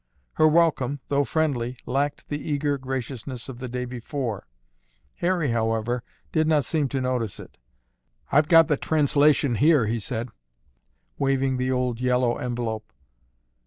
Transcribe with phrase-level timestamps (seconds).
[0.33, 4.47] Her welcome, though friendly, lacked the eager graciousness of the day before.
[5.17, 7.55] Harry, however, did not seem to notice it.
[8.31, 10.29] "I've got the translation here," he said,
[11.19, 12.91] waving the old yellow envelope.